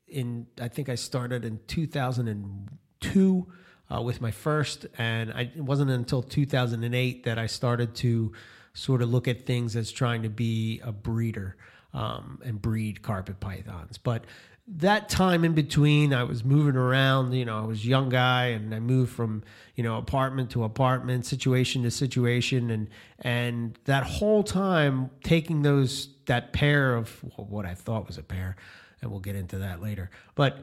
in, 0.09 0.47
I 0.59 0.69
think 0.69 0.89
I 0.89 0.95
started 0.95 1.45
in 1.45 1.61
2002 1.67 3.47
uh, 3.95 4.01
with 4.01 4.21
my 4.21 4.31
first, 4.31 4.87
and 4.99 5.33
I, 5.33 5.43
it 5.43 5.63
wasn't 5.63 5.91
until 5.91 6.23
2008 6.23 7.25
that 7.25 7.39
I 7.39 7.47
started 7.47 7.95
to 7.97 8.33
sort 8.73 9.03
of 9.03 9.11
look 9.11 9.29
at 9.29 9.47
things 9.47 9.77
as 9.77 9.93
trying 9.93 10.23
to 10.23 10.29
be 10.29 10.81
a 10.83 10.91
breeder 10.91 11.57
um, 11.93 12.41
and 12.45 12.61
breed 12.61 13.03
carpet 13.03 13.39
pythons. 13.41 13.99
But 13.99 14.25
that 14.67 15.09
time 15.09 15.45
in 15.45 15.53
between, 15.53 16.13
I 16.13 16.25
was 16.25 16.43
moving 16.43 16.75
around. 16.75 17.33
You 17.33 17.45
know, 17.45 17.59
I 17.59 17.67
was 17.67 17.85
a 17.85 17.87
young 17.87 18.09
guy, 18.09 18.47
and 18.47 18.75
I 18.75 18.81
moved 18.81 19.13
from 19.13 19.45
you 19.77 19.85
know 19.85 19.99
apartment 19.99 20.51
to 20.51 20.65
apartment, 20.65 21.27
situation 21.27 21.83
to 21.83 21.91
situation, 21.91 22.71
and 22.71 22.89
and 23.21 23.79
that 23.85 24.05
whole 24.05 24.43
time 24.43 25.11
taking 25.23 25.63
those 25.63 26.09
that 26.27 26.53
pair 26.53 26.97
of 26.97 27.11
what 27.37 27.67
I 27.67 27.75
thought 27.75 28.07
was 28.07 28.19
a 28.19 28.23
pair, 28.23 28.57
and 29.03 29.11
we'll 29.11 29.21
get 29.21 29.37
into 29.37 29.59
that 29.59 29.83
later. 29.83 30.11
But 30.35 30.59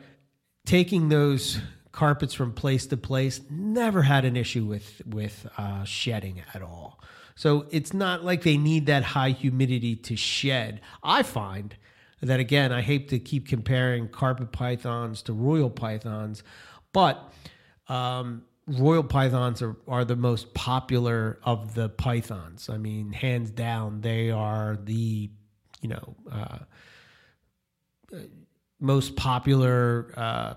taking 0.65 1.09
those 1.09 1.59
carpets 1.91 2.33
from 2.33 2.53
place 2.53 2.85
to 2.87 2.97
place. 2.97 3.41
Never 3.49 4.03
had 4.03 4.25
an 4.25 4.37
issue 4.37 4.65
with 4.65 5.01
with 5.05 5.47
uh, 5.57 5.83
shedding 5.83 6.41
at 6.53 6.61
all. 6.61 6.99
So 7.35 7.65
it's 7.71 7.93
not 7.93 8.23
like 8.23 8.43
they 8.43 8.57
need 8.57 8.85
that 8.85 9.03
high 9.03 9.31
humidity 9.31 9.95
to 9.95 10.15
shed. 10.15 10.81
I 11.03 11.23
find 11.23 11.75
that 12.21 12.39
again, 12.39 12.71
I 12.71 12.81
hate 12.81 13.09
to 13.09 13.19
keep 13.19 13.47
comparing 13.47 14.07
carpet 14.07 14.51
pythons 14.51 15.23
to 15.23 15.33
royal 15.33 15.69
pythons, 15.69 16.43
but 16.93 17.31
um, 17.87 18.43
royal 18.67 19.03
pythons 19.03 19.61
are, 19.61 19.75
are 19.87 20.05
the 20.05 20.15
most 20.15 20.53
popular 20.53 21.39
of 21.43 21.73
the 21.73 21.89
pythons. 21.89 22.69
I 22.69 22.77
mean, 22.77 23.11
hands 23.11 23.49
down, 23.49 24.01
they 24.01 24.29
are 24.29 24.77
the 24.81 25.29
you 25.81 25.89
know 25.89 26.15
uh, 26.31 26.59
most 28.79 29.15
popular 29.15 30.13
uh, 30.15 30.53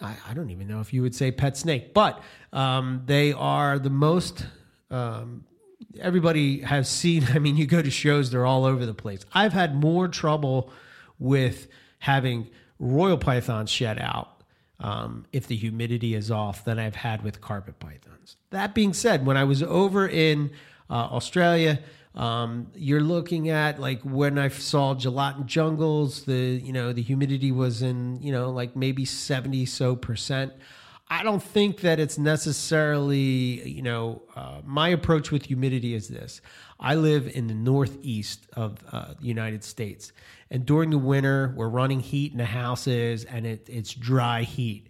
I, 0.00 0.16
I, 0.28 0.34
don't 0.34 0.50
even 0.50 0.66
know 0.68 0.80
if 0.80 0.92
you 0.92 1.02
would 1.02 1.14
say 1.14 1.30
pet 1.30 1.56
snake, 1.56 1.94
but 1.94 2.22
um, 2.52 3.02
they 3.06 3.32
are 3.32 3.78
the 3.78 3.90
most. 3.90 4.46
Um, 4.90 5.44
everybody 6.00 6.60
has 6.60 6.88
seen. 6.88 7.26
I 7.34 7.38
mean, 7.38 7.56
you 7.56 7.66
go 7.66 7.82
to 7.82 7.90
shows; 7.90 8.30
they're 8.30 8.46
all 8.46 8.64
over 8.64 8.86
the 8.86 8.94
place. 8.94 9.24
I've 9.32 9.52
had 9.52 9.74
more 9.74 10.08
trouble 10.08 10.70
with 11.18 11.68
having 12.00 12.48
royal 12.78 13.16
pythons 13.16 13.70
shed 13.70 13.98
out 13.98 14.42
um, 14.80 15.26
if 15.32 15.46
the 15.46 15.56
humidity 15.56 16.14
is 16.14 16.30
off 16.30 16.64
than 16.64 16.78
I've 16.78 16.96
had 16.96 17.22
with 17.22 17.40
carpet 17.40 17.78
pythons. 17.78 18.36
That 18.50 18.74
being 18.74 18.92
said, 18.92 19.24
when 19.24 19.36
I 19.36 19.44
was 19.44 19.62
over 19.62 20.06
in 20.06 20.50
uh, 20.90 20.94
Australia, 20.94 21.80
um, 22.14 22.68
you're 22.74 23.00
looking 23.00 23.48
at 23.50 23.80
like 23.80 24.00
when 24.02 24.38
I 24.38 24.48
saw 24.48 24.94
Julatten 24.94 25.46
jungles, 25.46 26.24
the 26.24 26.60
you 26.62 26.72
know 26.72 26.92
the 26.92 27.02
humidity 27.02 27.50
was 27.50 27.82
in 27.82 28.20
you 28.22 28.32
know 28.32 28.50
like 28.50 28.76
maybe 28.76 29.04
seventy 29.04 29.66
so 29.66 29.96
percent. 29.96 30.52
I 31.08 31.22
don't 31.22 31.42
think 31.42 31.80
that 31.80 32.00
it's 32.00 32.16
necessarily, 32.16 33.68
you 33.68 33.82
know, 33.82 34.22
uh, 34.34 34.62
my 34.64 34.88
approach 34.88 35.30
with 35.30 35.44
humidity 35.44 35.94
is 35.94 36.08
this. 36.08 36.40
I 36.80 36.94
live 36.94 37.28
in 37.28 37.46
the 37.46 37.54
northeast 37.54 38.46
of 38.54 38.78
uh, 38.90 39.12
the 39.20 39.26
United 39.26 39.64
States, 39.64 40.12
and 40.50 40.64
during 40.64 40.90
the 40.90 40.98
winter, 40.98 41.52
we're 41.56 41.68
running 41.68 42.00
heat 42.00 42.32
in 42.32 42.38
the 42.38 42.44
houses 42.44 43.24
and 43.24 43.44
it, 43.44 43.68
it's 43.68 43.92
dry 43.92 44.42
heat. 44.42 44.88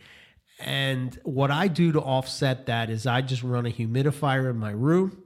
And 0.61 1.19
what 1.25 1.51
I 1.51 1.69
do 1.69 1.93
to 1.93 2.01
offset 2.01 2.67
that 2.67 2.91
is 2.91 3.07
I 3.07 3.23
just 3.23 3.43
run 3.43 3.67
a 3.67 3.71
humidifier 3.71 4.51
in 4.51 4.59
my 4.59 4.71
room, 4.71 5.24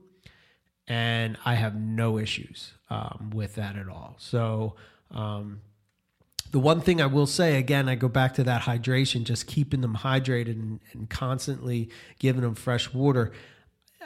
and 0.89 1.37
I 1.45 1.55
have 1.55 1.75
no 1.75 2.19
issues 2.19 2.73
um, 2.91 3.31
with 3.35 3.55
that 3.57 3.77
at 3.77 3.89
all. 3.89 4.17
So, 4.19 4.75
um, 5.11 5.61
the 6.51 6.59
one 6.59 6.81
thing 6.81 7.03
I 7.03 7.07
will 7.07 7.27
say 7.27 7.59
again, 7.59 7.91
I 7.91 7.95
go 7.95 8.09
back 8.09 8.35
to 8.35 8.45
that 8.45 8.63
hydration, 8.63 9.25
just 9.25 9.47
keeping 9.47 9.83
them 9.83 9.97
hydrated 9.97 10.53
and, 10.53 10.81
and 10.93 11.11
constantly 11.11 11.91
giving 12.19 12.41
them 12.41 12.55
fresh 12.55 12.93
water. 12.95 13.33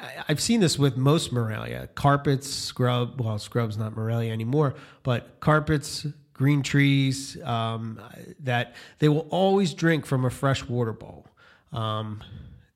I, 0.01 0.25
I've 0.29 0.41
seen 0.41 0.59
this 0.59 0.77
with 0.77 0.97
most 0.97 1.33
Morelia 1.33 1.89
carpets, 1.95 2.51
scrub. 2.51 3.21
Well, 3.21 3.39
scrub's 3.39 3.79
not 3.79 3.97
Morelia 3.97 4.33
anymore, 4.33 4.75
but 5.05 5.39
carpets, 5.39 6.05
green 6.33 6.65
trees, 6.65 7.41
um, 7.45 8.01
that 8.41 8.75
they 8.99 9.09
will 9.09 9.29
always 9.31 9.73
drink 9.73 10.05
from 10.05 10.25
a 10.25 10.31
fresh 10.31 10.65
water 10.65 10.93
bowl. 10.93 11.29
Um, 11.73 12.25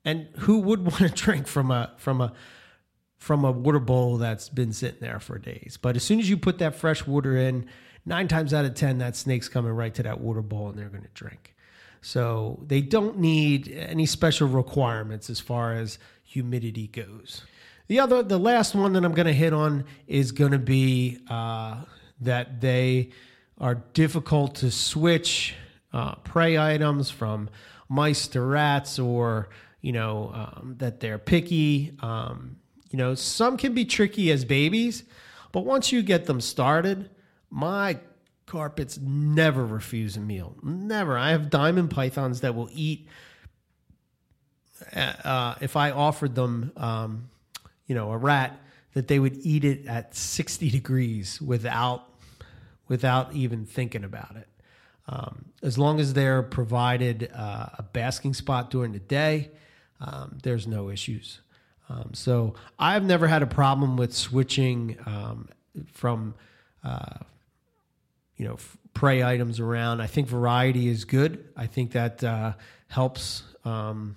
and 0.05 0.29
who 0.39 0.61
would 0.61 0.85
want 0.85 0.99
to 0.99 1.09
drink 1.09 1.49
from 1.49 1.73
a 1.73 1.93
from 1.99 2.21
a 2.21 2.33
from 3.27 3.45
a 3.45 3.51
water 3.51 3.81
bowl 3.81 4.19
that's 4.19 4.49
been 4.49 4.73
sitting 4.73 5.01
there 5.01 5.19
for 5.19 5.39
days? 5.39 5.77
But 5.81 5.97
as 5.97 6.05
soon 6.05 6.21
as 6.21 6.31
you 6.31 6.37
put 6.37 6.59
that 6.59 6.77
fresh 6.77 7.07
water 7.07 7.37
in, 7.37 7.67
nine 8.05 8.29
times 8.29 8.55
out 8.55 8.65
of 8.65 8.75
10, 8.75 8.99
that 8.99 9.17
snake's 9.17 9.49
coming 9.49 9.73
right 9.73 9.93
to 9.95 10.03
that 10.05 10.21
water 10.21 10.43
bowl 10.43 10.69
and 10.69 10.79
they're 10.79 10.89
going 10.89 11.03
to 11.03 11.11
drink. 11.15 11.55
So 12.01 12.63
they 12.65 12.81
don't 12.81 13.19
need 13.19 13.69
any 13.69 14.07
special 14.07 14.47
requirements 14.47 15.29
as 15.29 15.41
far 15.41 15.73
as 15.73 15.99
humidity 16.23 16.87
goes. 16.87 17.43
The 17.89 17.99
other, 17.99 18.23
the 18.23 18.39
last 18.39 18.77
one 18.77 18.93
that 18.93 19.05
I'm 19.05 19.13
going 19.13 19.27
to 19.27 19.33
hit 19.33 19.53
on 19.53 19.85
is 20.07 20.31
going 20.31 20.53
to 20.53 20.59
be 20.59 21.19
uh, 21.29 21.83
that 22.21 22.61
they 22.61 23.11
are 23.59 23.75
difficult 23.93 24.57
to 24.57 24.71
switch 24.71 25.55
uh, 25.93 26.15
prey 26.17 26.59
items 26.59 27.11
from 27.11 27.49
mice 27.89 28.29
to 28.29 28.41
rats, 28.41 28.99
or 28.99 29.49
you 29.81 29.93
know 29.93 30.31
um, 30.35 30.75
that 30.79 31.01
they're 31.01 31.19
picky. 31.19 31.97
Um, 32.01 32.57
you 32.97 33.03
know, 33.03 33.15
some 33.15 33.59
can 33.59 33.75
be 33.75 33.85
tricky 33.85 34.31
as 34.33 34.47
babies, 34.47 35.05
but 35.53 35.67
once 35.67 35.93
you 35.93 36.01
get 36.01 36.25
them 36.25 36.41
started, 36.41 37.11
my 37.51 37.99
carpets 38.47 38.99
never 38.99 39.67
refuse 39.67 40.17
a 40.17 40.21
meal. 40.21 40.57
Never. 40.63 41.19
I 41.19 41.33
have 41.33 41.51
diamond 41.51 41.91
pythons 41.91 42.41
that 42.41 42.55
will 42.55 42.71
eat. 42.73 43.07
Uh, 44.95 44.99
uh, 44.99 45.55
if 45.61 45.77
I 45.77 45.91
offered 45.91 46.35
them, 46.35 46.73
um, 46.79 47.29
you 47.87 47.95
know, 47.95 48.13
a 48.13 48.17
rat, 48.17 48.59
that 48.95 49.09
they 49.09 49.19
would 49.19 49.37
eat 49.43 49.67
it 49.67 49.85
at 49.87 50.15
60 50.15 50.71
degrees 50.71 51.39
without 51.39 52.09
without 52.89 53.35
even 53.35 53.67
thinking 53.67 54.05
about 54.05 54.37
it. 54.37 54.49
Um, 55.07 55.51
as 55.63 55.77
long 55.77 56.01
as 56.01 56.15
they're 56.15 56.43
provided 56.43 57.31
uh, 57.35 57.67
a 57.77 57.83
basking 57.83 58.33
spot 58.33 58.71
during 58.71 58.93
the 58.93 59.01
day, 59.01 59.51
um, 60.01 60.39
there's 60.43 60.67
no 60.67 60.89
issues. 60.89 61.43
Um, 61.89 62.11
so 62.15 62.55
I've 62.79 63.05
never 63.05 63.27
had 63.27 63.43
a 63.43 63.47
problem 63.47 63.97
with 63.97 64.15
switching 64.15 64.99
um, 65.07 65.49
from 65.93 66.35
uh, 66.83 67.19
you 68.37 68.47
know 68.47 68.57
prey 68.95 69.23
items 69.23 69.61
around. 69.61 70.01
I 70.01 70.07
think 70.07 70.29
variety 70.29 70.89
is 70.89 71.05
good. 71.05 71.45
I 71.57 71.67
think 71.67 71.93
that 71.93 72.25
uh, 72.25 72.55
helps 72.89 73.43
um, 73.65 74.17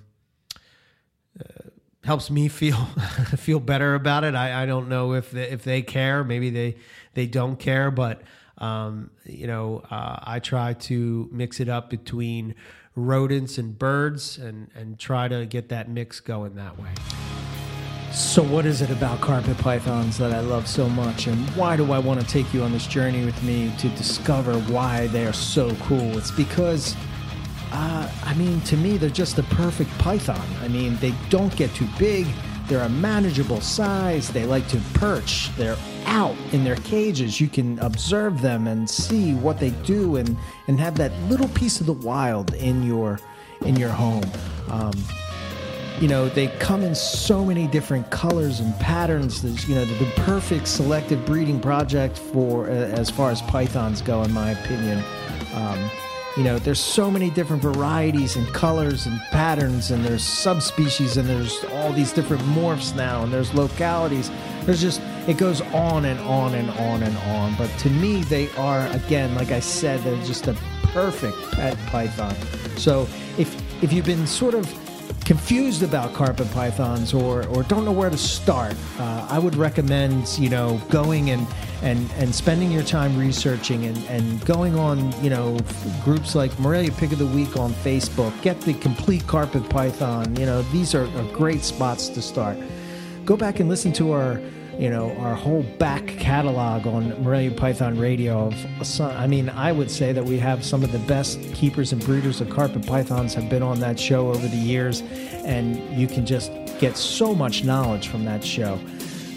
uh, 1.40 1.70
helps 2.04 2.32
me 2.32 2.48
feel 2.48 2.78
feel 3.38 3.60
better 3.60 3.96
about 3.96 4.24
it. 4.24 4.36
I, 4.36 4.64
I 4.64 4.66
don't 4.66 4.90
know 4.90 5.14
if 5.14 5.32
they, 5.32 5.50
if 5.50 5.64
they 5.64 5.82
care. 5.82 6.24
Maybe 6.24 6.50
they 6.50 6.76
they 7.14 7.28
don't 7.28 7.58
care, 7.60 7.92
but 7.92 8.22
um, 8.58 9.12
you 9.26 9.48
know 9.48 9.84
uh, 9.92 10.20
I 10.24 10.40
try 10.40 10.74
to 10.74 11.30
mix 11.32 11.60
it 11.60 11.70
up 11.70 11.90
between 11.90 12.56
rodents 12.96 13.58
and 13.58 13.78
birds 13.78 14.38
and 14.38 14.70
and 14.76 14.98
try 14.98 15.28
to 15.28 15.46
get 15.46 15.70
that 15.70 15.90
mix 15.90 16.20
going 16.20 16.56
that 16.56 16.80
way. 16.80 16.90
So, 18.12 18.42
what 18.42 18.66
is 18.66 18.82
it 18.82 18.90
about 18.90 19.22
carpet 19.22 19.58
pythons 19.60 20.18
that 20.18 20.34
I 20.34 20.40
love 20.40 20.68
so 20.68 20.90
much, 20.90 21.28
and 21.28 21.48
why 21.52 21.78
do 21.78 21.92
I 21.92 22.00
want 22.00 22.20
to 22.20 22.26
take 22.26 22.52
you 22.54 22.64
on 22.64 22.72
this 22.72 22.88
journey 22.88 23.24
with 23.24 23.42
me 23.44 23.72
to 23.78 23.90
discover 23.90 24.60
why 24.62 25.08
they 25.08 25.28
are 25.28 25.34
so 25.34 25.76
cool? 25.76 26.18
It's 26.18 26.32
because, 26.32 26.96
uh, 27.72 28.12
I 28.24 28.34
mean, 28.34 28.62
to 28.62 28.78
me, 28.78 28.98
they're 28.98 29.12
just 29.12 29.36
the 29.36 29.44
perfect 29.44 29.96
python. 30.00 30.46
I 30.62 30.68
mean, 30.68 30.98
they 30.98 31.14
don't 31.30 31.56
get 31.56 31.74
too 31.76 31.88
big, 32.00 32.26
they're 32.68 32.84
a 32.84 32.90
manageable 32.90 33.62
size, 33.62 34.30
they 34.30 34.46
like 34.46 34.68
to 34.70 34.78
perch, 34.96 35.56
they're 35.56 35.78
out 36.06 36.36
in 36.52 36.64
their 36.64 36.78
cages. 36.78 37.40
You 37.40 37.48
can 37.48 37.78
observe 37.80 38.42
them 38.42 38.66
and 38.66 38.90
see 38.90 39.36
what 39.36 39.60
they 39.60 39.70
do, 39.86 40.16
and, 40.16 40.36
and 40.68 40.80
have 40.80 40.96
that 40.98 41.14
little 41.30 41.50
piece 41.50 41.80
of 41.80 41.86
the 41.86 41.94
wild 41.94 42.56
in 42.56 42.82
your 42.82 43.20
in 43.66 43.76
your 43.76 43.90
home. 43.90 44.24
Um, 44.70 44.94
you 46.02 46.08
know 46.08 46.30
they 46.30 46.48
come 46.60 46.84
in 46.84 46.96
so 46.96 47.44
many 47.44 47.68
different 47.68 48.10
colors 48.10 48.62
and 48.62 48.78
patterns. 48.80 49.42
There's, 49.42 49.68
you 49.68 49.76
know 49.76 49.86
the, 49.86 50.10
perfect 50.22 50.68
selective 50.68 51.26
breeding 51.26 51.60
project 51.60 52.18
for 52.18 52.68
uh, 52.68 52.74
as 52.74 53.10
far 53.10 53.32
as 53.32 53.42
pythons 53.44 54.02
go 54.02 54.24
in 54.24 54.32
my 54.32 54.52
opinion. 54.52 55.04
Um, 55.56 55.90
you 56.38 56.44
know 56.44 56.58
there's 56.58 56.80
so 56.80 57.12
many 57.12 57.30
different 57.30 57.62
varieties 57.62 58.38
and 58.38 58.48
colors 58.54 59.08
and 59.08 59.20
patterns 59.32 59.92
and 59.92 60.06
there's 60.06 60.24
subspecies 60.24 61.18
and 61.18 61.28
there's 61.28 61.66
all 61.74 61.92
these 61.92 62.14
different 62.14 62.44
morphs 62.44 62.96
now 62.96 63.24
and 63.24 63.34
there's 63.34 63.54
localities. 63.54 64.32
There's 64.64 64.82
just 64.82 65.02
it 65.28 65.38
goes 65.38 65.62
on 65.62 66.06
and 66.06 66.20
on 66.22 66.54
and 66.54 66.70
on 66.72 67.04
and 67.04 67.18
on. 67.18 67.56
But 67.56 67.70
to 67.80 67.90
me 67.90 68.24
they 68.24 68.50
are 68.52 68.88
again 68.88 69.36
like 69.36 69.52
i 69.52 69.60
said 69.60 70.00
they're 70.02 70.24
just 70.24 70.48
a 70.48 70.54
perfect 70.94 71.38
pet 71.52 71.78
python. 71.88 72.36
So 72.78 73.02
if 73.38 73.54
if 73.84 73.92
you've 73.92 74.06
been 74.06 74.28
sort 74.28 74.54
of 74.54 74.66
confused 75.30 75.84
about 75.84 76.12
carpet 76.12 76.50
pythons 76.54 77.14
or, 77.14 77.46
or 77.50 77.62
don't 77.62 77.86
know 77.86 77.92
where 77.92 78.10
to 78.10 78.18
start, 78.18 78.76
uh, 78.98 79.28
I 79.30 79.38
would 79.38 79.56
recommend 79.56 80.28
you 80.40 80.50
know 80.50 80.82
going 80.90 81.30
and 81.30 81.46
and 81.84 82.10
and 82.14 82.34
spending 82.34 82.72
your 82.72 82.82
time 82.82 83.16
researching 83.16 83.86
and, 83.86 83.98
and 84.06 84.44
going 84.44 84.76
on 84.76 84.98
you 85.24 85.30
know 85.30 85.60
groups 86.04 86.34
like 86.34 86.52
Morelia 86.60 86.92
Pick 86.94 87.12
of 87.12 87.20
the 87.20 87.28
Week 87.28 87.58
on 87.58 87.74
Facebook. 87.74 88.34
Get 88.42 88.60
the 88.62 88.74
complete 88.74 89.28
carpet 89.28 89.70
python. 89.70 90.36
You 90.36 90.48
know 90.48 90.64
these 90.72 90.96
are, 90.96 91.06
are 91.06 91.32
great 91.32 91.62
spots 91.62 92.10
to 92.10 92.24
start. 92.24 92.58
Go 93.24 93.38
back 93.38 93.60
and 93.60 93.70
listen 93.70 93.94
to 93.94 94.14
our 94.14 94.42
you 94.80 94.90
know, 94.90 95.12
our 95.18 95.36
whole 95.36 95.64
back 95.78 96.08
catalog 96.08 96.88
on 96.88 97.22
Morelia 97.22 97.52
Python 97.52 98.00
Radio. 98.00 98.48
Of 98.48 98.88
some, 98.88 99.12
I 99.12 99.28
mean, 99.28 99.50
I 99.50 99.74
would 99.74 99.92
say 99.92 100.14
that 100.14 100.24
we 100.24 100.40
have 100.40 100.64
some 100.64 100.86
of 100.86 100.94
the 100.94 101.00
best 101.00 101.38
keepers 101.54 101.92
and 101.92 102.02
breeders 102.06 102.40
of 102.40 102.50
carpet 102.50 102.88
pythons 102.88 103.34
have 103.34 103.50
been 103.50 103.62
on 103.62 103.82
that 103.82 104.00
show 104.00 104.30
over 104.30 104.48
the 104.48 104.56
years, 104.56 105.02
and 105.44 105.78
you 106.00 106.08
can 106.08 106.26
just 106.26 106.54
get 106.80 106.96
so 106.96 107.36
much 107.36 107.66
knowledge 107.66 108.08
from 108.08 108.24
that 108.24 108.42
show. 108.42 108.80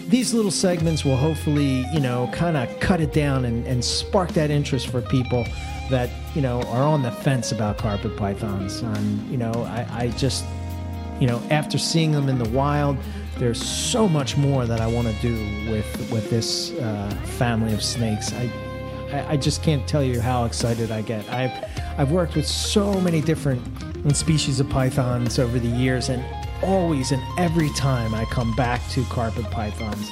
These 0.07 0.33
little 0.33 0.53
segments 0.53 1.05
will 1.05 1.17
hopefully, 1.17 1.85
you 1.93 1.99
know, 1.99 2.31
kind 2.33 2.57
of 2.57 2.69
cut 2.79 3.01
it 3.01 3.13
down 3.13 3.45
and, 3.45 3.67
and 3.67 3.85
spark 3.85 4.31
that 4.35 4.51
interest 4.51 4.89
for 4.89 5.01
people 5.01 5.45
that, 5.91 6.09
you 6.37 6.41
know, 6.41 6.63
are 6.63 6.85
on 6.85 7.03
the 7.03 7.11
fence 7.11 7.51
about 7.51 7.79
carpet 7.79 8.17
pythons. 8.17 8.83
And, 8.83 9.29
you 9.29 9.39
know, 9.39 9.53
I, 9.67 10.05
I 10.05 10.09
just, 10.11 10.45
you 11.19 11.27
know, 11.27 11.43
after 11.51 11.79
seeing 11.79 12.13
them 12.13 12.29
in 12.29 12.39
the 12.39 12.49
wild, 12.51 12.97
there's 13.38 13.62
so 13.62 14.09
much 14.09 14.37
more 14.37 14.66
that 14.66 14.81
I 14.81 14.87
want 14.87 15.09
to 15.09 15.14
do 15.23 15.35
with 15.71 16.11
with 16.11 16.31
this 16.31 16.73
uh, 16.73 17.11
family 17.37 17.73
of 17.73 17.83
snakes. 17.83 18.33
I, 18.33 18.51
I, 19.12 19.33
I 19.33 19.37
just 19.37 19.62
can't 19.62 19.87
tell 19.87 20.03
you 20.03 20.21
how 20.21 20.45
excited 20.45 20.90
I 20.90 21.03
get. 21.03 21.29
I've 21.31 21.53
I've 21.99 22.11
worked 22.11 22.35
with 22.37 22.47
so 22.47 23.01
many 23.01 23.21
different 23.21 23.62
species 24.16 24.61
of 24.61 24.68
pythons 24.68 25.38
over 25.38 25.59
the 25.59 25.68
years, 25.68 26.09
and 26.09 26.25
always 26.62 27.12
and 27.12 27.23
every 27.38 27.71
time 27.71 28.14
I 28.14 28.25
come 28.27 28.55
back 28.55 28.81
to 28.90 29.05
carpet 29.05 29.45
pythons. 29.51 30.11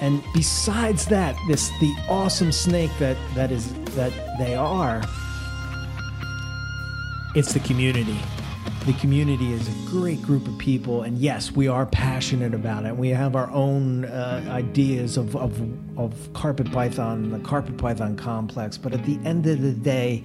And 0.00 0.22
besides 0.32 1.06
that, 1.06 1.36
this 1.46 1.70
the 1.80 1.94
awesome 2.08 2.52
snake 2.52 2.90
that 2.98 3.16
that 3.34 3.50
is 3.50 3.72
that 3.96 4.12
they 4.38 4.54
are. 4.54 5.02
It's 7.34 7.52
the 7.52 7.60
community 7.60 8.18
the 8.86 8.94
community 8.94 9.52
is 9.52 9.68
a 9.68 9.90
great 9.90 10.22
group 10.22 10.48
of 10.48 10.56
people, 10.56 11.02
and 11.02 11.18
yes, 11.18 11.52
we 11.52 11.68
are 11.68 11.84
passionate 11.84 12.54
about 12.54 12.86
it. 12.86 12.96
We 12.96 13.10
have 13.10 13.36
our 13.36 13.50
own 13.50 14.06
uh, 14.06 14.42
ideas 14.48 15.18
of, 15.18 15.36
of, 15.36 15.60
of 15.98 16.32
carpet 16.32 16.72
python, 16.72 17.30
the 17.30 17.40
carpet 17.40 17.76
python 17.76 18.16
complex. 18.16 18.78
But 18.78 18.94
at 18.94 19.04
the 19.04 19.18
end 19.24 19.46
of 19.46 19.60
the 19.60 19.72
day, 19.72 20.24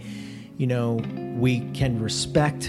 you 0.58 0.68
know, 0.68 1.02
we 1.38 1.70
can 1.72 2.02
respect 2.02 2.68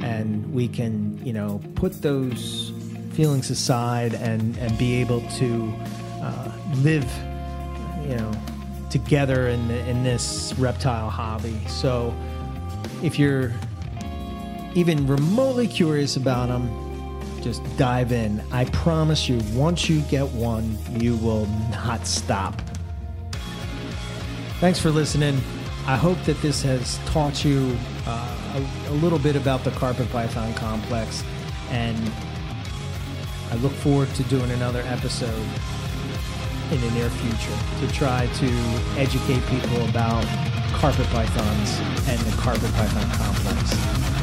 and 0.00 0.52
we 0.52 0.68
can, 0.68 1.18
you 1.24 1.32
know, 1.32 1.62
put 1.74 2.02
those 2.02 2.72
feelings 3.12 3.48
aside 3.48 4.12
and, 4.12 4.56
and 4.58 4.76
be 4.76 4.96
able 4.96 5.22
to 5.30 5.74
uh, 6.20 6.52
live, 6.82 7.10
you 8.02 8.16
know, 8.16 8.30
together 8.90 9.48
in, 9.48 9.70
in 9.70 10.04
this 10.04 10.52
reptile 10.58 11.08
hobby. 11.08 11.58
So 11.66 12.14
if 13.02 13.18
you're 13.18 13.54
even 14.76 15.06
remotely 15.06 15.66
curious 15.66 16.16
about 16.16 16.48
them, 16.48 16.70
just 17.42 17.62
dive 17.78 18.12
in. 18.12 18.42
I 18.52 18.66
promise 18.66 19.26
you, 19.26 19.40
once 19.54 19.88
you 19.88 20.02
get 20.02 20.28
one, 20.28 20.76
you 21.00 21.16
will 21.16 21.46
not 21.70 22.06
stop. 22.06 22.60
Thanks 24.60 24.78
for 24.78 24.90
listening. 24.90 25.40
I 25.86 25.96
hope 25.96 26.22
that 26.24 26.40
this 26.42 26.62
has 26.62 26.98
taught 27.06 27.42
you 27.42 27.74
uh, 28.06 28.62
a, 28.86 28.90
a 28.90 28.94
little 28.94 29.18
bit 29.18 29.34
about 29.34 29.64
the 29.64 29.70
carpet 29.70 30.10
python 30.10 30.52
complex, 30.54 31.24
and 31.70 32.12
I 33.50 33.54
look 33.56 33.72
forward 33.72 34.12
to 34.16 34.24
doing 34.24 34.50
another 34.50 34.82
episode 34.86 35.48
in 36.70 36.80
the 36.82 36.90
near 36.90 37.08
future 37.08 37.86
to 37.86 37.94
try 37.94 38.26
to 38.26 38.46
educate 39.00 39.40
people 39.46 39.88
about 39.88 40.24
carpet 40.74 41.06
pythons 41.06 41.78
and 42.08 42.18
the 42.20 42.36
carpet 42.36 42.70
python 42.74 43.10
complex. 43.12 44.15